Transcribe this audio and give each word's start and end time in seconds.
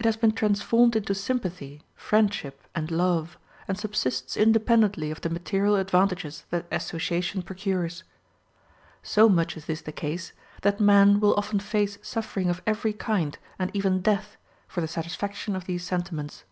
It 0.00 0.04
has 0.04 0.16
been 0.16 0.32
transformed 0.32 0.96
into 0.96 1.14
sympathy, 1.14 1.80
friendship 1.94 2.66
and 2.74 2.90
love, 2.90 3.38
and 3.68 3.78
subsists 3.78 4.36
independently 4.36 5.12
of 5.12 5.20
the 5.20 5.30
material 5.30 5.76
advantages 5.76 6.44
that 6.50 6.66
association 6.72 7.40
procures. 7.40 8.02
So 9.04 9.28
much 9.28 9.56
is 9.56 9.66
this 9.66 9.82
the 9.82 9.92
case, 9.92 10.32
that 10.62 10.80
man 10.80 11.20
will 11.20 11.36
often 11.36 11.60
face 11.60 11.98
suffering 12.02 12.50
of 12.50 12.62
every 12.66 12.92
kind, 12.94 13.38
and 13.56 13.70
even 13.74 14.02
death, 14.02 14.36
for 14.66 14.80
the 14.80 14.88
satisfaction 14.88 15.54
of 15.54 15.66
these 15.66 15.84
sentiments. 15.84 16.42